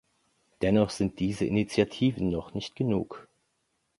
Dennoch 0.63 0.89
sind 0.89 1.19
diese 1.19 1.45
Initiativen 1.45 2.29
noch 2.31 2.55
nicht 2.55 2.75
genug. 2.75 3.27